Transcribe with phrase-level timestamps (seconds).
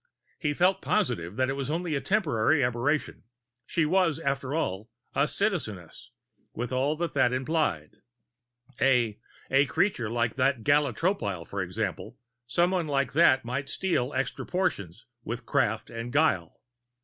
[0.39, 3.21] He felt positive that it was only a temporary aberration;
[3.67, 6.09] she was, after all, a Citizeness,
[6.55, 7.97] with all that that implied.
[8.81, 9.19] A
[9.51, 12.17] a creature like that Gala Tropile, for example
[12.47, 16.59] someone like that might steal extra portions with craft and guile.